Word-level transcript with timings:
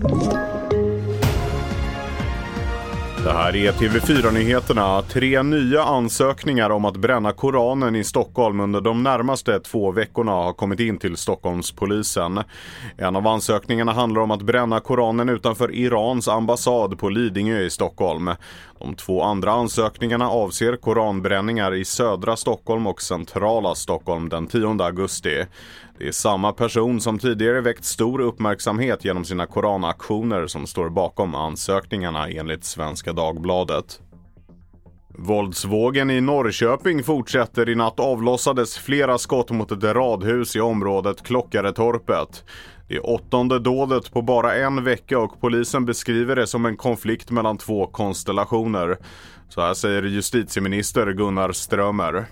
you 0.00 0.57
Det 3.24 3.32
här 3.32 3.56
är 3.56 3.72
TV4-nyheterna. 3.72 5.02
Tre 5.02 5.42
nya 5.42 5.82
ansökningar 5.82 6.70
om 6.70 6.84
att 6.84 6.96
bränna 6.96 7.32
Koranen 7.32 7.96
i 7.96 8.04
Stockholm 8.04 8.60
under 8.60 8.80
de 8.80 9.02
närmaste 9.02 9.60
två 9.60 9.90
veckorna 9.90 10.32
har 10.32 10.52
kommit 10.52 10.80
in 10.80 10.98
till 10.98 11.16
Stockholmspolisen. 11.16 12.40
En 12.96 13.16
av 13.16 13.26
ansökningarna 13.26 13.92
handlar 13.92 14.22
om 14.22 14.30
att 14.30 14.42
bränna 14.42 14.80
Koranen 14.80 15.28
utanför 15.28 15.74
Irans 15.74 16.28
ambassad 16.28 16.98
på 16.98 17.08
Lidingö 17.08 17.60
i 17.60 17.70
Stockholm. 17.70 18.30
De 18.78 18.94
två 18.94 19.22
andra 19.22 19.52
ansökningarna 19.52 20.30
avser 20.30 20.76
koranbränningar 20.76 21.74
i 21.74 21.84
södra 21.84 22.36
Stockholm 22.36 22.86
och 22.86 23.02
centrala 23.02 23.74
Stockholm 23.74 24.28
den 24.28 24.46
10 24.46 24.82
augusti. 24.82 25.44
Det 25.98 26.08
är 26.08 26.12
samma 26.12 26.52
person 26.52 27.00
som 27.00 27.18
tidigare 27.18 27.60
väckt 27.60 27.84
stor 27.84 28.20
uppmärksamhet 28.20 29.04
genom 29.04 29.24
sina 29.24 29.46
koranaktioner 29.46 30.46
som 30.46 30.66
står 30.66 30.88
bakom 30.88 31.34
ansökningarna 31.34 32.28
enligt 32.28 32.64
Svenska 32.64 33.12
Dagbladet. 33.18 34.00
Våldsvågen 35.08 36.10
i 36.10 36.20
Norrköping 36.20 37.02
fortsätter. 37.02 37.68
I 37.68 37.74
natt 37.74 38.00
avlossades 38.00 38.78
flera 38.78 39.18
skott 39.18 39.50
mot 39.50 39.72
ett 39.72 39.84
radhus 39.84 40.56
i 40.56 40.60
området 40.60 41.22
Klockaretorpet. 41.22 42.44
Det 42.88 42.94
är 42.94 43.06
åttonde 43.06 43.58
dådet 43.58 44.12
på 44.12 44.22
bara 44.22 44.54
en 44.54 44.84
vecka 44.84 45.18
och 45.18 45.40
polisen 45.40 45.84
beskriver 45.84 46.36
det 46.36 46.46
som 46.46 46.66
en 46.66 46.76
konflikt 46.76 47.30
mellan 47.30 47.58
två 47.58 47.86
konstellationer. 47.86 48.96
Så 49.48 49.60
här 49.60 49.74
säger 49.74 50.02
justitieminister 50.02 51.12
Gunnar 51.12 51.52
Strömer. 51.52 52.26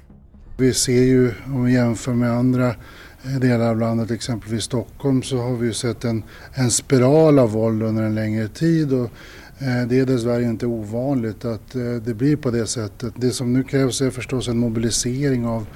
Vi 0.59 0.75
ser 0.75 1.03
ju, 1.03 1.33
om 1.47 1.65
vi 1.65 1.75
jämför 1.75 2.13
med 2.13 2.31
andra 2.31 2.69
eh, 2.69 3.41
delar 3.41 3.71
av 3.71 3.79
landet, 3.79 4.11
exempelvis 4.11 4.65
Stockholm, 4.65 5.23
så 5.23 5.39
har 5.39 5.57
vi 5.57 5.67
ju 5.67 5.73
sett 5.73 6.05
en, 6.05 6.25
en 6.55 6.71
spiral 6.71 7.39
av 7.39 7.51
våld 7.51 7.83
under 7.83 8.03
en 8.03 8.15
längre 8.15 8.49
tid. 8.49 8.93
Och 8.93 9.11
Eh, 9.59 9.89
det 9.89 9.99
är 9.99 10.07
dessvärre 10.07 10.43
inte 10.43 10.67
ovanligt 10.67 11.45
att 11.45 11.75
eh, 11.75 11.83
det 11.83 12.15
blir 12.15 12.37
på 12.37 12.51
det 12.51 12.67
sättet. 12.67 13.15
Det 13.17 13.31
som 13.31 13.53
nu 13.53 13.65
krävs 13.65 14.01
är 14.01 14.11
förstås 14.11 14.49
en 14.49 14.59
mobilisering 14.59 15.47
av 15.47 15.67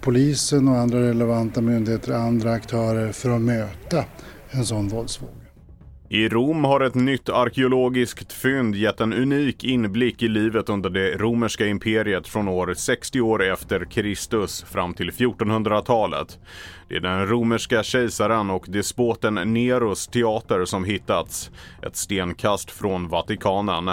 polisen 0.00 0.68
och 0.68 0.76
andra 0.76 1.00
relevanta 1.00 1.60
myndigheter 1.60 2.12
och 2.12 2.18
andra 2.18 2.52
aktörer 2.52 3.12
för 3.12 3.30
att 3.30 3.40
möta 3.40 4.04
en 4.50 4.66
sån 4.66 4.88
våldsvåg. 4.88 5.30
I 6.14 6.28
Rom 6.28 6.64
har 6.64 6.80
ett 6.80 6.94
nytt 6.94 7.28
arkeologiskt 7.28 8.32
fynd 8.32 8.74
gett 8.74 9.00
en 9.00 9.12
unik 9.12 9.64
inblick 9.64 10.22
i 10.22 10.28
livet 10.28 10.68
under 10.68 10.90
det 10.90 11.16
romerska 11.16 11.66
imperiet 11.66 12.28
från 12.28 12.48
år 12.48 12.74
60 12.76 13.20
år 13.20 13.42
efter 13.42 13.84
Kristus 13.84 14.62
fram 14.62 14.94
till 14.94 15.10
1400-talet. 15.10 16.38
Det 16.88 16.96
är 16.96 17.00
den 17.00 17.26
romerska 17.26 17.82
kejsaren 17.82 18.50
och 18.50 18.64
despoten 18.68 19.34
Neros 19.34 20.06
teater 20.06 20.64
som 20.64 20.84
hittats, 20.84 21.50
ett 21.82 21.96
stenkast 21.96 22.70
från 22.70 23.08
Vatikanen. 23.08 23.90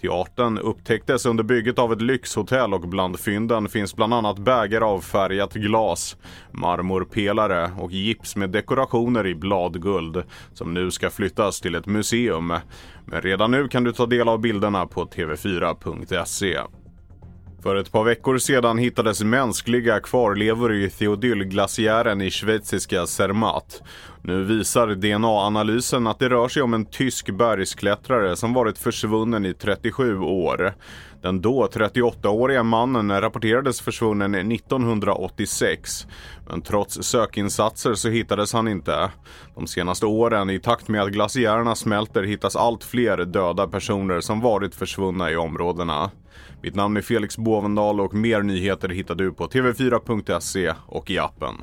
Teatern 0.00 0.58
upptäcktes 0.58 1.26
under 1.26 1.44
bygget 1.44 1.78
av 1.78 1.92
ett 1.92 2.02
lyxhotell 2.02 2.74
och 2.74 2.88
bland 2.88 3.20
fynden 3.20 3.68
finns 3.68 3.96
bland 3.96 4.14
annat 4.14 4.38
bägare 4.38 4.84
av 4.84 5.00
färgat 5.00 5.54
glas, 5.54 6.16
marmorpelare 6.52 7.70
och 7.78 7.92
gips 7.92 8.36
med 8.36 8.50
dekorationer 8.50 9.26
i 9.26 9.34
bladguld 9.34 10.22
som 10.54 10.74
nu 10.74 10.90
ska 10.90 11.10
flyttas 11.10 11.60
till 11.60 11.74
ett 11.74 11.86
museum. 11.86 12.54
Men 13.04 13.22
redan 13.22 13.50
nu 13.50 13.68
kan 13.68 13.84
du 13.84 13.92
ta 13.92 14.06
del 14.06 14.28
av 14.28 14.40
bilderna 14.40 14.86
på 14.86 15.04
tv4.se. 15.04 16.58
För 17.62 17.76
ett 17.76 17.92
par 17.92 18.04
veckor 18.04 18.38
sedan 18.38 18.78
hittades 18.78 19.22
mänskliga 19.22 20.00
kvarlevor 20.00 20.74
i 20.74 20.90
Theodylglaciären 20.90 22.20
i 22.20 22.30
schweiziska 22.30 23.06
Zermatt. 23.06 23.82
Nu 24.22 24.44
visar 24.44 24.88
DNA-analysen 24.88 26.06
att 26.06 26.18
det 26.18 26.28
rör 26.28 26.48
sig 26.48 26.62
om 26.62 26.74
en 26.74 26.86
tysk 26.86 27.30
bergsklättrare 27.30 28.36
som 28.36 28.52
varit 28.52 28.78
försvunnen 28.78 29.46
i 29.46 29.54
37 29.54 30.18
år. 30.18 30.74
Den 31.22 31.40
då 31.40 31.66
38-åriga 31.66 32.62
mannen 32.62 33.20
rapporterades 33.20 33.80
försvunnen 33.80 34.34
1986. 34.34 36.06
Men 36.48 36.62
trots 36.62 37.02
sökinsatser 37.02 37.94
så 37.94 38.08
hittades 38.08 38.52
han 38.52 38.68
inte. 38.68 39.10
De 39.54 39.66
senaste 39.66 40.06
åren, 40.06 40.50
i 40.50 40.60
takt 40.60 40.88
med 40.88 41.02
att 41.02 41.12
glaciärerna 41.12 41.74
smälter, 41.74 42.22
hittas 42.22 42.56
allt 42.56 42.84
fler 42.84 43.24
döda 43.24 43.66
personer 43.66 44.20
som 44.20 44.40
varit 44.40 44.74
försvunna 44.74 45.30
i 45.30 45.36
områdena. 45.36 46.10
Mitt 46.62 46.74
namn 46.74 46.96
är 46.96 47.02
Felix 47.02 47.38
Bovendal 47.38 48.00
och 48.00 48.14
mer 48.14 48.42
nyheter 48.42 48.88
hittar 48.88 49.14
du 49.14 49.32
på 49.32 49.46
tv4.se 49.46 50.74
och 50.86 51.10
i 51.10 51.18
appen. 51.18 51.54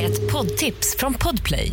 Ett 0.00 0.32
poddtips 0.32 0.96
från 0.98 1.14
Podplay. 1.14 1.72